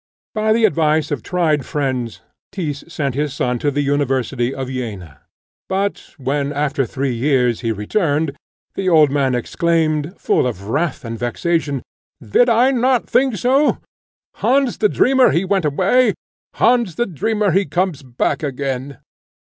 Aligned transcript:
By 0.33 0.51
the 0.51 0.65
advice 0.65 1.11
of 1.11 1.21
tried 1.21 1.63
friends, 1.63 2.21
Tyss 2.51 2.83
sent 2.87 3.13
his 3.13 3.35
son 3.35 3.59
to 3.59 3.69
the 3.69 3.83
university 3.83 4.51
of 4.51 4.67
Jena, 4.67 5.21
but 5.69 6.15
when, 6.17 6.51
after 6.51 6.87
three 6.87 7.13
years, 7.13 7.59
he 7.59 7.71
returned, 7.71 8.35
the 8.73 8.89
old 8.89 9.11
man 9.11 9.35
exclaimed, 9.35 10.15
full 10.19 10.47
of 10.47 10.63
wrath 10.69 11.05
and 11.05 11.19
vexation, 11.19 11.83
"Did 12.19 12.49
I 12.49 12.71
not 12.71 13.07
think 13.07 13.37
so? 13.37 13.77
Hans 14.37 14.79
the 14.79 14.89
dreamer 14.89 15.29
he 15.29 15.45
went 15.45 15.65
away, 15.65 16.15
Hans 16.55 16.95
the 16.95 17.05
dreamer 17.05 17.51
he 17.51 17.65
comes 17.65 18.01
back 18.01 18.41
again." 18.41 18.97